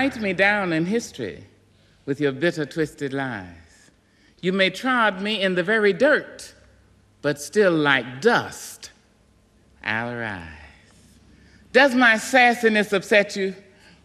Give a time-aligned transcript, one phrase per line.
[0.00, 1.44] Write me down in history
[2.06, 3.90] with your bitter, twisted lies.
[4.40, 6.54] You may trod me in the very dirt,
[7.20, 8.92] but still like dust,
[9.84, 10.48] I'll rise.
[11.74, 13.54] Does my sassiness upset you?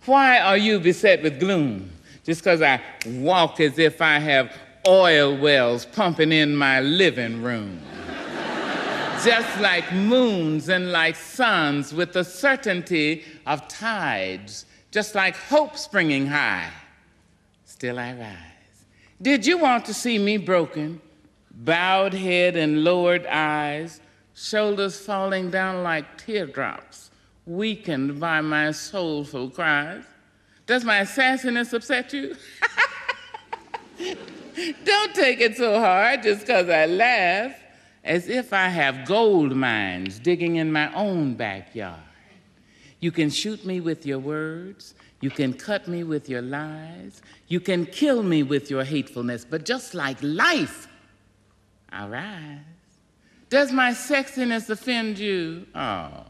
[0.03, 1.89] Why are you beset with gloom?
[2.25, 4.51] Just because I walk as if I have
[4.85, 7.79] oil wells pumping in my living room.
[9.23, 14.65] Just like moons and like suns with the certainty of tides
[14.95, 16.71] just like hope springing high,
[17.65, 18.85] still I rise.
[19.21, 21.01] Did you want to see me broken,
[21.51, 23.99] bowed head and lowered eyes,
[24.35, 27.11] shoulders falling down like teardrops,
[27.45, 30.05] weakened by my soulful cries?
[30.65, 32.33] Does my sassiness upset you?
[34.85, 37.53] Don't take it so hard just because I laugh,
[38.01, 41.99] as if I have gold mines digging in my own backyard.
[43.05, 44.95] You can shoot me with your words.
[45.21, 47.21] You can cut me with your lies.
[47.47, 49.45] You can kill me with your hatefulness.
[49.45, 50.87] But just like life,
[51.91, 52.57] I rise.
[53.51, 55.67] Does my sexiness offend you?
[55.75, 56.25] Oh.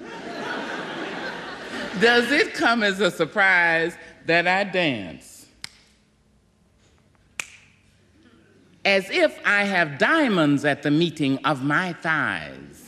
[2.00, 5.44] Does it come as a surprise that I dance?
[8.82, 12.85] As if I have diamonds at the meeting of my thighs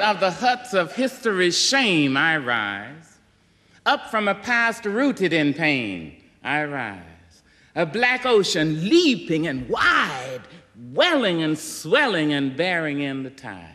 [0.00, 3.18] out of the huts of history's shame, I rise.
[3.84, 7.02] Up from a past rooted in pain, I rise.
[7.74, 10.42] A black ocean leaping and wide,
[10.92, 13.74] welling and swelling and bearing in the tide.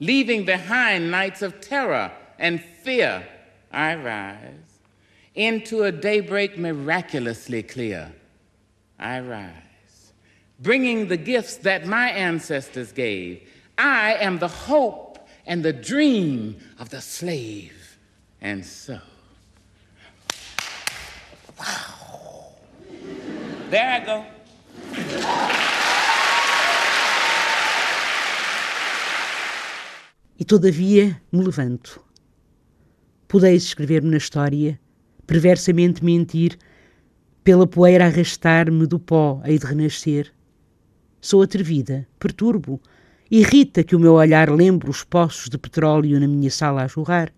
[0.00, 3.24] Leaving behind nights of terror and fear,
[3.70, 4.80] I rise.
[5.34, 8.12] Into a daybreak miraculously clear,
[8.98, 10.12] I rise.
[10.60, 16.90] Bringing the gifts that my ancestors gave I am the hope and the dream of
[16.90, 17.98] the slave.
[18.40, 19.00] And so,
[21.58, 22.52] wow.
[23.70, 24.24] There I go.
[30.38, 32.00] E todavia me levanto.
[33.26, 34.78] Podeis escrever-me na história,
[35.26, 36.58] perversamente mentir,
[37.42, 40.32] pela poeira arrastar-me do pó, hei de renascer.
[41.20, 42.80] Sou atrevida, perturbo,
[43.30, 47.32] Irrita que o meu olhar lembre os poços de petróleo na minha sala a jorrar,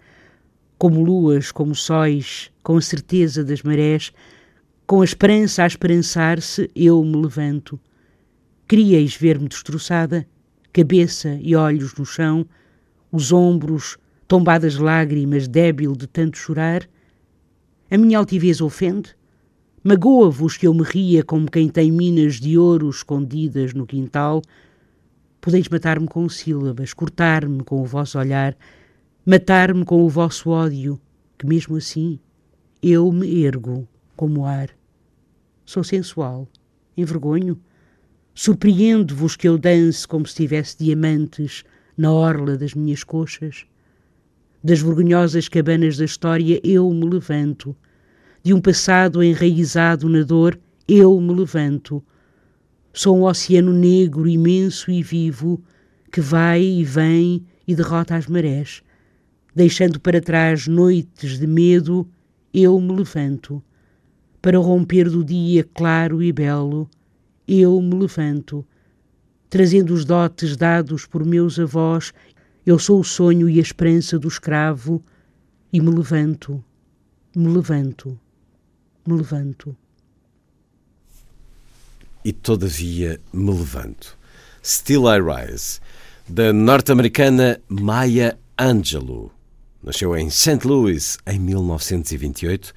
[0.77, 4.13] como luas, como sóis, com a certeza das marés,
[4.85, 7.79] com a esperança a esperançar-se, eu me levanto.
[8.67, 10.27] Queríeis ver-me destroçada,
[10.73, 12.45] cabeça e olhos no chão,
[13.13, 13.97] os ombros,
[14.27, 16.83] tombadas lágrimas, débil de tanto chorar?
[17.89, 19.15] A minha altivez ofende?
[19.85, 24.43] Magoa-vos que eu me ria como quem tem minas de ouro escondidas no quintal,
[25.47, 28.57] Podeis matar-me com sílabas, cortar-me com o vosso olhar,
[29.25, 31.01] matar-me com o vosso ódio,
[31.39, 32.19] que mesmo assim
[32.83, 33.87] eu me ergo
[34.17, 34.71] como ar.
[35.65, 36.49] Sou sensual,
[36.97, 37.57] envergonho,
[38.35, 41.63] surpreendo-vos que eu dance como se tivesse diamantes
[41.97, 43.67] na orla das minhas coxas.
[44.65, 47.77] Das vergonhosas cabanas da história eu me levanto,
[48.43, 50.59] de um passado enraizado na dor
[50.89, 52.03] eu me levanto,
[52.99, 55.63] Sou um oceano negro, imenso e vivo,
[56.11, 58.83] que vai e vem e derrota as marés.
[59.55, 62.09] Deixando para trás noites de medo,
[62.55, 63.63] eu me levanto.
[64.41, 66.89] Para romper do dia claro e belo,
[67.47, 68.65] eu me levanto.
[69.51, 72.15] Trazendo os dotes dados por meus avós,
[72.65, 75.05] eu sou o sonho e a esperança do escravo,
[75.71, 76.65] e me levanto,
[77.37, 78.19] me levanto,
[79.07, 79.77] me levanto
[82.27, 84.19] e todavia me levanto.
[84.61, 85.79] Still I Rise,
[86.29, 89.31] da norte-americana Maya Angelou.
[89.81, 90.59] Nasceu em St.
[90.65, 92.75] Louis em 1928,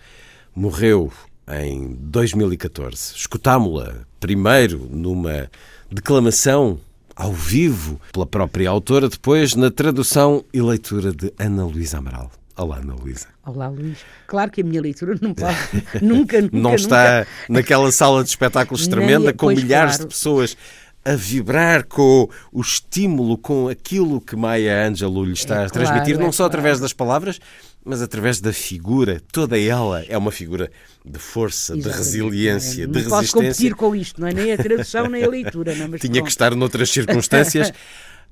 [0.56, 1.12] morreu
[1.48, 3.16] em 2014.
[3.16, 5.50] Escutámo-la primeiro numa
[5.90, 6.80] declamação
[7.16, 12.39] ao vivo pela própria autora, depois na tradução e leitura de Ana Luísa Amaral.
[12.60, 13.28] Olá, Ana Luísa.
[13.46, 14.00] Olá, Luís.
[14.28, 15.56] Claro que a minha leitura não pode,
[16.02, 20.10] nunca, nunca, Não está naquela sala de espetáculos tremenda Nem- com milhares claro.
[20.10, 20.58] de pessoas
[21.06, 26.16] a vibrar com o estímulo, com aquilo que Maya Angelou lhe está É a transmitir,
[26.16, 26.82] claro, não é só através claro.
[26.82, 27.40] das palavras,
[27.86, 29.22] mas através da figura.
[29.32, 30.70] Toda ela é uma figura
[31.06, 32.06] de força, de Exatamente.
[32.06, 33.52] resiliência, não de posso resistência.
[33.52, 35.74] competir com isto, não é nem a tradução nem a leitura.
[35.76, 35.88] Não, é?
[35.96, 36.26] mas Tinha pronto.
[36.26, 37.72] que estar noutras circunstâncias.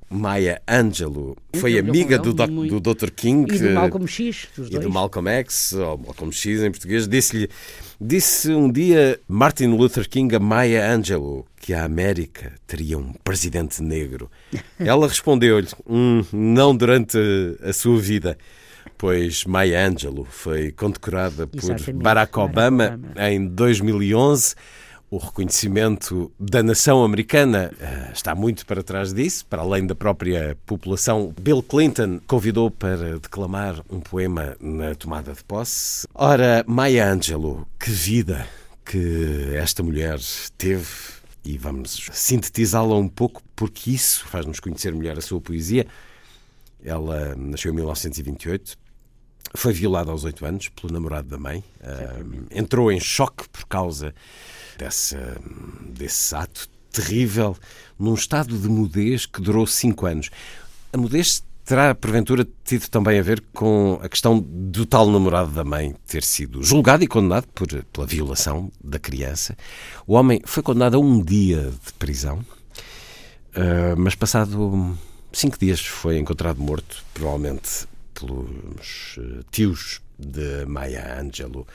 [0.09, 3.09] Maya Angelou foi Eu- amiga do, doc- do Dr.
[3.11, 4.83] King E do Malcolm X, dos e dois.
[4.85, 7.49] do Malcolm X, ou Malcolm X em português, disse-lhe,
[7.99, 13.81] disse um dia Martin Luther King a Maya Angelou que a América teria um presidente
[13.83, 14.31] negro.
[14.79, 17.17] Ela respondeu-lhe, "Hum, não durante
[17.61, 18.37] a sua vida,
[18.97, 23.29] pois Maya Angelou foi condecorada por Barack Barack Obama, Obama.
[23.29, 24.55] em 2011.
[25.09, 30.57] O reconhecimento da nação americana eh, está muito para trás disso, para além da própria
[30.65, 31.33] população.
[31.39, 36.05] Bill Clinton convidou para declamar um poema na tomada de posse.
[36.13, 38.45] Ora, Maya Angelou, que vida
[38.83, 40.19] que esta mulher
[40.57, 40.85] teve.
[41.45, 45.87] E vamos sintetizá-la um pouco, porque isso faz-nos conhecer melhor a sua poesia.
[46.83, 48.75] Ela nasceu em 1928,
[49.55, 51.63] foi violada aos oito anos pelo namorado da mãe.
[51.81, 52.19] Ah,
[52.51, 54.13] entrou em choque por causa
[54.77, 55.37] dessa,
[55.89, 57.55] desse ato terrível,
[57.97, 60.29] num estado de mudez que durou cinco anos.
[60.91, 65.63] A mudez terá, porventura, tido também a ver com a questão do tal namorado da
[65.63, 69.55] mãe ter sido julgado e condenado por, pela violação da criança.
[70.05, 72.43] O homem foi condenado a um dia de prisão,
[73.53, 74.97] ah, mas passado
[75.33, 81.67] cinco dias foi encontrado morto, provavelmente pelos eh, tios de Maya Angelou.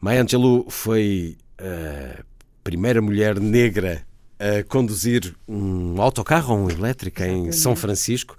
[0.00, 2.22] Maya Angelou foi a
[2.62, 4.04] primeira mulher negra
[4.38, 8.36] a conduzir um autocarro ou um elétrico em São Francisco.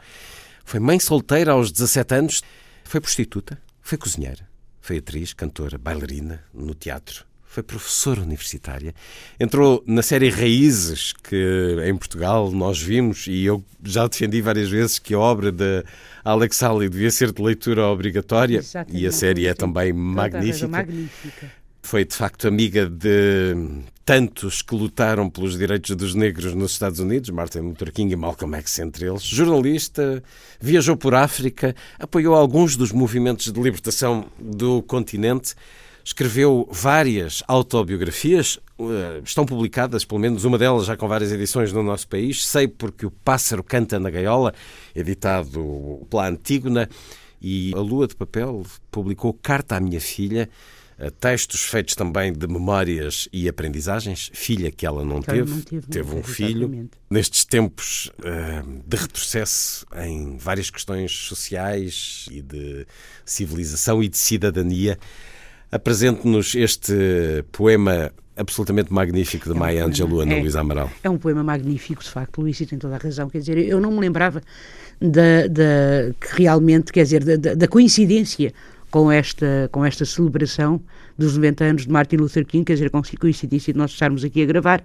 [0.64, 2.44] Foi mãe solteira aos 17 anos.
[2.84, 4.48] Foi prostituta, foi cozinheira,
[4.80, 7.26] foi atriz, cantora, bailarina no teatro.
[7.50, 8.94] Foi professora universitária.
[9.40, 15.00] Entrou na série Raízes, que em Portugal nós vimos, e eu já defendi várias vezes
[15.00, 15.84] que a obra de
[16.24, 18.60] Alex Haley devia ser de leitura obrigatória.
[18.60, 19.02] Exatamente.
[19.02, 21.52] E a série é também magnífica magnífica.
[21.88, 23.56] Foi de facto amiga de
[24.04, 28.58] tantos que lutaram pelos direitos dos negros nos Estados Unidos, Martin Luther King e Malcolm
[28.58, 29.24] X entre eles.
[29.24, 30.22] Jornalista,
[30.60, 35.56] viajou por África, apoiou alguns dos movimentos de libertação do continente,
[36.04, 41.82] escreveu várias autobiografias, eh, estão publicadas, pelo menos uma delas já com várias edições no
[41.84, 42.46] nosso país.
[42.46, 44.54] Sei porque o pássaro canta na gaiola,
[44.94, 46.90] editado pela Antígona,
[47.42, 50.50] e a Lua de Papel publicou Carta à Minha Filha,
[51.20, 56.10] textos feitos também de memórias e aprendizagens, filha que ela não Que teve, não teve,
[56.10, 56.58] não um teve, filho.
[56.64, 56.92] exatamente.
[57.10, 62.86] Nestes tempos eh, de retrocesso em várias questões sociais e de
[63.24, 64.98] civilização e de cidadania,
[65.72, 66.94] apresente-nos este
[67.52, 70.40] poema absolutamente magnífico de Maya poema, Angelou, Ana é.
[70.42, 70.92] Luísa Amaral.
[71.04, 73.30] É um poema magnífico, de facto, Luís, e tem toda a razão.
[73.30, 74.42] Quer dizer, eu não me lembrava
[75.02, 78.54] da, da que realmente, quer dizer, da- da coincidência
[78.90, 80.82] com esta, com esta celebração
[81.18, 84.42] dos 90 anos de Martin Luther King, quer dizer, com coincidência de nós estarmos aqui
[84.42, 84.84] a gravar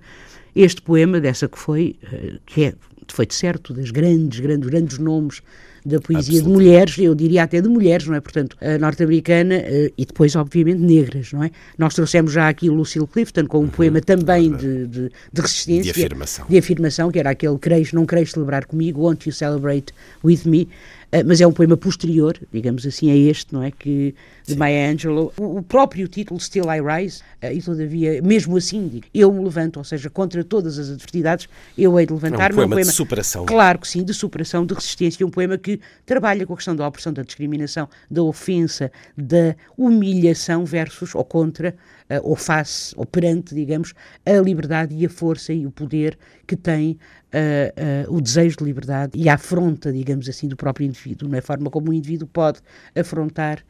[0.54, 2.75] este poema, dessa que foi, eh, que é,
[3.08, 5.43] foi de certo, das grandes, grandes, grandes nomes
[5.84, 8.21] da poesia de mulheres, eu diria até de mulheres, não é?
[8.21, 11.50] Portanto, norte-americana eh, e depois, obviamente, negras, não é?
[11.76, 15.92] Nós trouxemos já aqui o Lucille Clifton com um poema também de, de, de resistência.
[15.92, 16.47] De afirmação.
[16.49, 19.92] De afirmação, que era aquele Creis, não queres celebrar comigo, Won't you celebrate
[20.23, 20.68] with me?
[21.12, 23.71] Eh, mas é um poema posterior, digamos assim, a este, não é?
[23.71, 24.14] Que,
[24.46, 25.32] de Maya Angelou.
[25.38, 29.78] O, próprio título, Still I Rise, eh, e todavia, mesmo assim, digo, eu me levanto,
[29.78, 32.61] ou seja, contra todas as adversidades, eu hei de levantar-me.
[32.61, 33.46] É um poema de superação.
[33.46, 36.87] Claro que sim, de superação, de resistência, um poema que trabalha com a questão da
[36.87, 41.75] opressão, da discriminação, da ofensa, da humilhação versus ou contra,
[42.08, 43.94] eh, ou face, ou perante, digamos,
[44.25, 46.99] a liberdade e a força e o poder que tem
[47.32, 51.40] eh, eh, o desejo de liberdade e a afronta, digamos assim, do próprio indivíduo, na
[51.40, 52.61] forma como o indivíduo pode
[52.94, 53.64] afrontar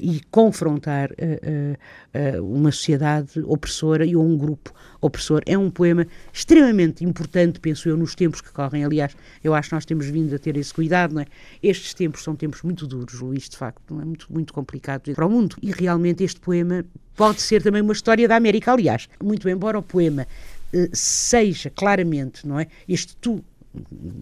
[0.00, 1.76] e confrontar eh, eh,
[2.12, 5.42] eh, uma sociedade opressora e um grupo opressor.
[5.46, 8.84] É um poema extremamente importante, penso eu, nos tempos que correm.
[8.84, 11.26] Aliás, eu acho que nós temos vindo a ter esse cuidado, não é?
[11.62, 14.04] Estes tempos são tempos muito duros, Luís, de facto, não é?
[14.04, 15.56] Muito, muito complicado para o mundo.
[15.62, 18.72] E realmente este poema pode ser também uma história da América.
[18.72, 20.26] Aliás, muito embora o poema
[20.74, 22.66] eh, seja claramente, não é?
[22.88, 23.44] Este tu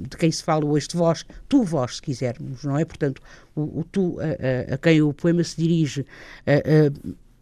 [0.08, 2.84] de quem se fala hoje de vós, tu vós, se quisermos, não é?
[2.84, 3.20] Portanto,
[3.54, 6.06] o, o tu a, a- a quem o poema se dirige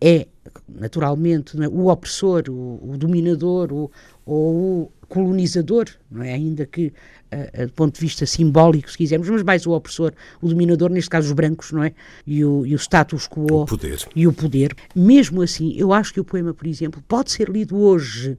[0.03, 0.27] é,
[0.69, 1.69] naturalmente, é?
[1.69, 3.91] o opressor, o, o dominador, o,
[4.25, 6.33] ou o colonizador, não é?
[6.33, 6.93] ainda que
[7.33, 11.11] uh, do ponto de vista simbólico, se quisermos, mas mais o opressor, o dominador, neste
[11.11, 11.93] caso os brancos, não é?
[12.27, 13.99] E o, e o status quo o poder.
[14.17, 14.75] e o poder.
[14.97, 18.39] Mesmo assim, eu acho que o poema, por exemplo, pode ser lido hoje.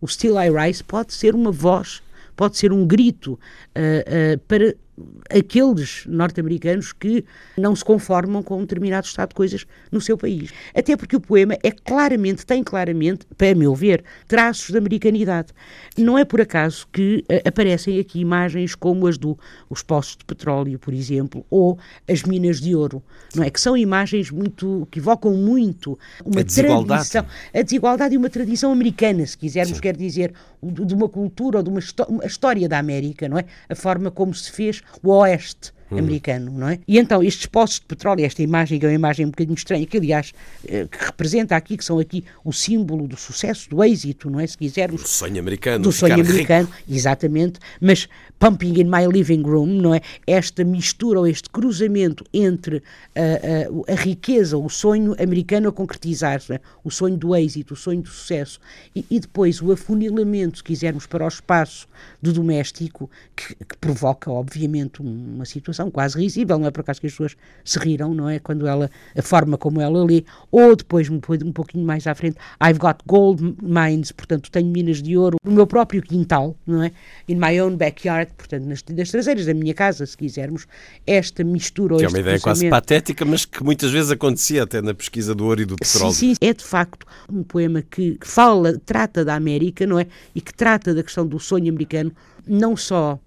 [0.00, 2.02] O Still I Rise pode ser uma voz,
[2.34, 3.36] pode ser um grito uh,
[4.34, 4.74] uh, para
[5.30, 7.24] aqueles norte-americanos que
[7.56, 10.50] não se conformam com um determinado estado de coisas no seu país.
[10.74, 15.48] Até porque o poema é claramente, tem claramente, para meu ver, traços de americanidade.
[15.96, 19.36] Não é por acaso que uh, aparecem aqui imagens como as dos
[19.70, 23.02] do, poços de petróleo, por exemplo, ou as minas de ouro,
[23.34, 23.50] não é?
[23.50, 27.08] Que são imagens muito, que evocam muito uma a desigualdade.
[27.08, 29.82] tradição, a desigualdade e uma tradição americana, se quisermos, Sim.
[29.82, 33.44] quer dizer, de uma cultura ou de uma, uma história da América, não é?
[33.68, 35.98] A forma como se fez o Oeste hum.
[35.98, 36.78] americano, não é?
[36.86, 39.86] E então estes poços de petróleo, esta imagem que é uma imagem um bocadinho estranha,
[39.86, 40.32] que aliás
[40.66, 44.46] eh, que representa aqui, que são aqui o símbolo do sucesso, do êxito, não é?
[44.46, 45.02] Se quisermos.
[45.02, 45.84] Do sonho americano.
[45.84, 46.92] Do sonho americano, rico.
[46.92, 47.60] exatamente.
[47.80, 48.08] Mas
[48.42, 50.00] Pumping in My Living Room, não é?
[50.26, 52.82] Esta mistura ou este cruzamento entre
[53.14, 56.60] a, a, a riqueza, o sonho americano a concretizar-se, é?
[56.82, 58.58] o sonho do êxito, o sonho do sucesso,
[58.96, 61.86] e, e, depois o afunilamento, se quisermos, para o espaço
[62.20, 67.06] do doméstico, que, que provoca, obviamente, uma situação quase risível, não é por acaso que
[67.06, 68.38] as pessoas se riram, não é?
[68.38, 72.36] Quando ela, a forma como ela lê, ou depois, um, um pouquinho mais à frente,
[72.62, 76.92] I've got gold mines, portanto, tenho minas de ouro no meu próprio quintal, não é?
[77.28, 80.66] In my own backyard, portanto, nas, nas traseiras da minha casa, se quisermos,
[81.06, 81.96] esta mistura.
[81.96, 85.44] Que é uma ideia quase patética, mas que muitas vezes acontecia até na pesquisa do
[85.44, 86.12] ouro e do petróleo.
[86.12, 90.06] Sim, sim, é de facto um poema que fala, trata da América, não é?
[90.34, 92.12] E que trata da questão do sonho americano,
[92.46, 93.18] não só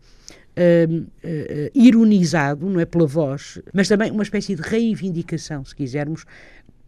[0.57, 6.25] Uh, uh, ironizado, não é, pela voz, mas também uma espécie de reivindicação, se quisermos,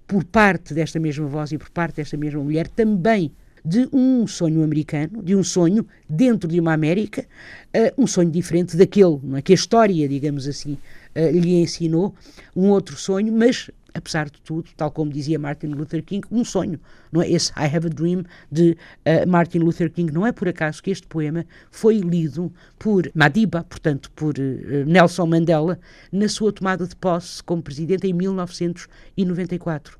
[0.08, 3.30] por parte desta mesma voz e por parte desta mesma mulher, também
[3.68, 7.26] de um sonho americano, de um sonho dentro de uma América,
[7.76, 9.42] uh, um sonho diferente daquele é?
[9.42, 10.78] que a história, digamos assim,
[11.16, 12.16] uh, lhe ensinou,
[12.56, 16.80] um outro sonho, mas apesar de tudo, tal como dizia Martin Luther King, um sonho,
[17.12, 17.30] não é?
[17.30, 20.14] Esse I Have a Dream de uh, Martin Luther King.
[20.14, 25.26] Não é por acaso que este poema foi lido por Madiba, portanto, por uh, Nelson
[25.26, 25.80] Mandela,
[26.12, 29.98] na sua tomada de posse como presidente em 1994.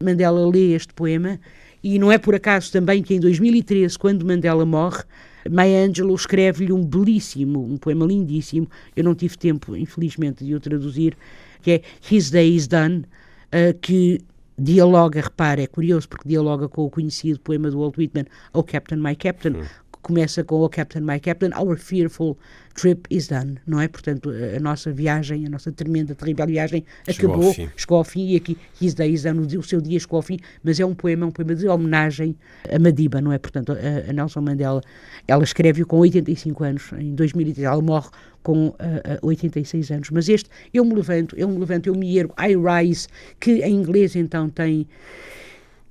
[0.00, 1.40] Mandela lê este poema
[1.82, 5.02] e não é por acaso também que em 2013, quando Mandela morre,
[5.48, 10.60] Maya Angelou escreve-lhe um belíssimo, um poema lindíssimo, eu não tive tempo, infelizmente, de o
[10.60, 11.16] traduzir,
[11.62, 13.04] que é His Day is Done,
[13.52, 14.20] uh, que
[14.56, 18.98] dialoga, repara, é curioso porque dialoga com o conhecido poema do Walt Whitman, Oh Captain,
[18.98, 22.36] My Captain, hum começa com Oh Captain, My Captain, Our Fearful
[22.74, 23.88] Trip is Done, não é?
[23.88, 28.28] Portanto, a nossa viagem, a nossa tremenda, terrível viagem chegou acabou, ao chegou ao fim
[28.28, 30.94] e aqui His Day is Done, o seu dia chegou ao fim, mas é um
[30.94, 32.36] poema, um poema de homenagem
[32.72, 33.38] a Madiba, não é?
[33.38, 34.80] Portanto, a, a Nelson Mandela,
[35.26, 38.10] ela escreve-o com 85 anos, em 2003, ela morre
[38.42, 38.76] com uh,
[39.22, 43.08] 86 anos, mas este, eu me levanto, eu me levanto, eu me ergo, I rise,
[43.40, 44.86] que em inglês então tem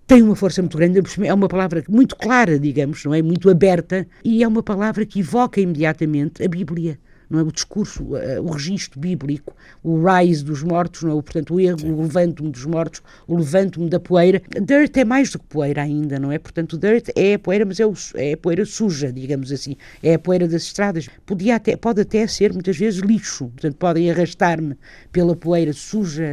[0.08, 3.22] tem uma força muito grande, é uma palavra muito clara, digamos, não é?
[3.22, 6.98] Muito aberta, e é uma palavra que evoca imediatamente a Bíblia
[7.30, 7.44] não é?
[7.44, 11.22] o discurso, uh, o registro bíblico, o rise dos mortos, não é?
[11.22, 14.42] portanto, o erro, o levanto-me dos mortos, o levanto-me da poeira.
[14.62, 16.40] Dirt é mais do que poeira ainda, não é?
[16.40, 20.14] Portanto, dirt é a poeira, mas é, o, é a poeira suja, digamos assim, é
[20.14, 21.08] a poeira das estradas.
[21.26, 24.76] Podia até, pode até ser, muitas vezes, lixo, portanto, podem arrastar-me
[25.12, 26.26] pela poeira suja,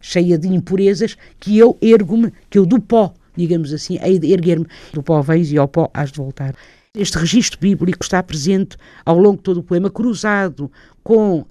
[0.00, 4.66] cheia de impurezas, que eu ergo-me, que eu do pó digamos assim, hei de erguer-me
[4.92, 6.54] do pó vens e ao pó has de voltar.
[6.94, 10.70] Este registro bíblico está presente ao longo de todo o poema, cruzado
[11.02, 11.46] com uh, uh,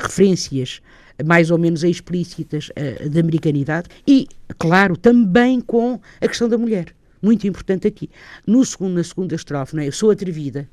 [0.00, 0.82] referências
[1.24, 4.26] mais ou menos explícitas uh, da americanidade e,
[4.58, 6.92] claro, também com a questão da mulher.
[7.22, 8.10] Muito importante aqui.
[8.44, 9.86] No segundo, na segunda estrofe, não é?
[9.86, 10.68] eu sou atrevida,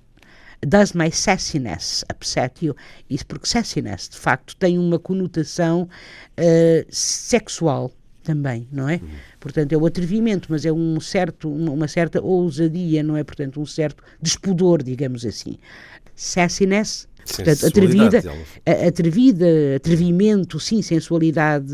[0.66, 2.76] Does my sassiness upset you?
[3.12, 7.92] Isso porque sassiness, de facto, tem uma conotação uh, sexual
[8.24, 8.96] também, não é?
[8.96, 9.10] Uhum.
[9.40, 13.24] Portanto, é o atrevimento, mas é um certo, uma, certa ousadia, não é?
[13.24, 15.58] Portanto, um certo despudor, digamos assim.
[16.16, 18.22] Sassiness, portanto, atrevida,
[18.88, 21.74] atrevida, atrevimento, sim, sensualidade.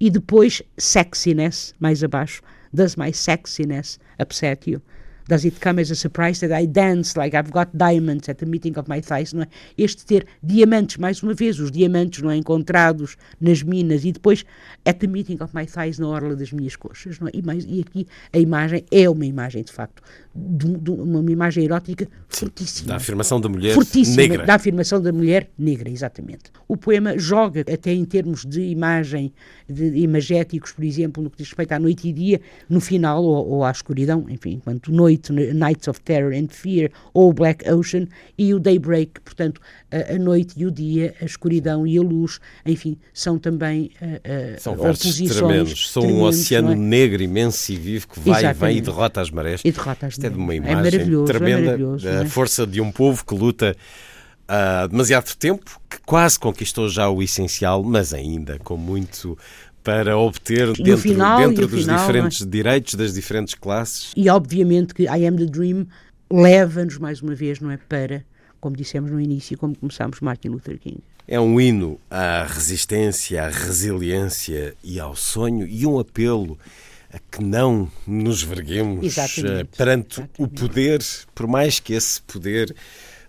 [0.00, 2.42] E depois, sexiness, mais abaixo.
[2.72, 4.80] Does my sexiness upset you?
[5.26, 8.46] Does it come as a surprise that I dance like I've got diamonds at the
[8.46, 9.32] meeting of my thighs?
[9.32, 9.48] Não é?
[9.76, 12.36] Este ter diamantes, mais uma vez, os diamantes não é?
[12.36, 14.44] encontrados nas minas e depois
[14.84, 17.18] at the meeting of my thighs na orla das minhas coxas.
[17.18, 17.30] Não é?
[17.32, 20.02] e, mais, e aqui a imagem é uma imagem, de facto,
[20.34, 22.88] de, de uma imagem erótica fortíssima.
[22.88, 24.44] Da afirmação da mulher fortíssima, negra.
[24.44, 26.50] Da afirmação da mulher negra, exatamente.
[26.68, 29.32] O poema joga até em termos de imagem,
[29.66, 33.48] de imagéticos, por exemplo, no que diz respeito à noite e dia, no final, ou,
[33.48, 38.06] ou à escuridão, enfim, enquanto noite Nights of Terror and Fear, ou Black Ocean,
[38.36, 42.40] e o Daybreak, portanto, a, a noite e o dia, a escuridão e a luz,
[42.64, 45.90] enfim, são também uh, são oposições tremendos.
[45.90, 46.74] São um oceano é?
[46.74, 48.56] negro imenso e vivo que vai Exatamente.
[48.56, 49.60] e vem e derrota as marés.
[49.64, 52.80] E derrota as Isto é de uma é imagem é tremenda, é a força de
[52.80, 53.76] um povo que luta
[54.48, 59.38] há demasiado tempo, que quase conquistou já o essencial, mas ainda com muito
[59.84, 62.50] para obter dentro, final, dentro dos final, diferentes mas...
[62.50, 64.12] direitos das diferentes classes.
[64.16, 65.86] E obviamente que I Am the Dream
[66.32, 68.24] leva-nos mais uma vez, não é, para,
[68.60, 70.98] como dissemos no início, como começámos, Martin Luther King.
[71.28, 76.58] É um hino à resistência, à resiliência e ao sonho e um apelo
[77.12, 79.76] a que não nos verguemos Exatamente.
[79.76, 80.32] perante Exatamente.
[80.38, 81.00] o poder,
[81.34, 82.74] por mais que esse poder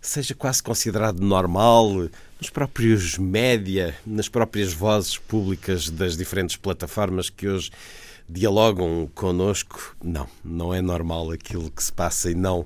[0.02, 2.10] seja quase considerado normal
[2.40, 7.72] nos próprios média, nas próprias vozes públicas das diferentes plataformas que hoje
[8.28, 9.96] dialogam connosco.
[10.04, 12.66] Não, não é normal aquilo que se passa e não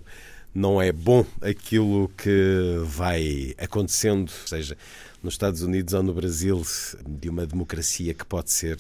[0.54, 4.76] não é bom aquilo que vai acontecendo, seja
[5.22, 6.62] nos Estados Unidos ou no Brasil,
[7.08, 8.78] de uma democracia que pode ser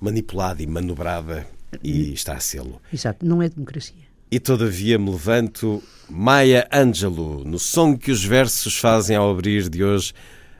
[0.00, 1.46] manipulada e manobrada
[1.82, 2.80] e está a sê-lo.
[2.92, 4.07] Exato, não é democracia.
[4.30, 9.82] E todavia me levanto Maya Angelou, no som que os versos fazem ao abrir de
[9.82, 10.12] hoje.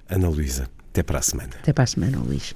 [0.09, 1.51] Ana Luísa, até para a semana.
[1.61, 2.55] Até para a semana, Luís.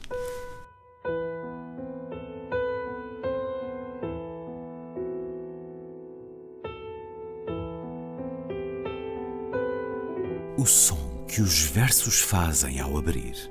[10.56, 13.50] O som que os versos fazem ao abrir.